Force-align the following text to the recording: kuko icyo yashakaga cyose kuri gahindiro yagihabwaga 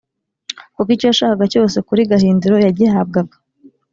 kuko 0.75 0.89
icyo 0.95 1.05
yashakaga 1.09 1.45
cyose 1.53 1.77
kuri 1.87 2.01
gahindiro 2.11 2.55
yagihabwaga 2.65 3.35